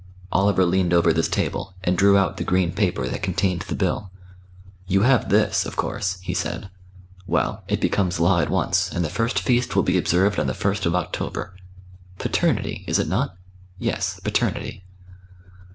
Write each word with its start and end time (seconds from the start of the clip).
Oliver 0.31 0.65
leaned 0.65 0.95
over 0.95 1.13
this 1.13 1.27
table, 1.29 1.75
and 1.83 1.95
drew 1.95 2.17
out 2.17 2.37
the 2.37 2.43
green 2.43 2.73
paper 2.73 3.07
that 3.07 3.21
contained 3.21 3.61
the 3.61 3.75
Bill. 3.75 4.09
"You 4.87 5.03
have 5.03 5.29
this, 5.29 5.63
of 5.63 5.75
course" 5.75 6.17
he 6.21 6.33
said. 6.33 6.71
"Well, 7.27 7.63
it 7.67 7.79
becomes 7.79 8.19
law 8.19 8.39
at 8.39 8.49
once; 8.49 8.91
and 8.91 9.05
the 9.05 9.11
first 9.11 9.37
feast 9.37 9.75
will 9.75 9.83
be 9.83 9.99
observed 9.99 10.39
on 10.39 10.47
the 10.47 10.55
first 10.55 10.87
of 10.87 10.95
October. 10.95 11.55
'Paternity,' 12.17 12.83
is 12.87 12.97
it 12.97 13.07
not? 13.07 13.37
Yes, 13.77 14.19
Paternity." 14.23 14.83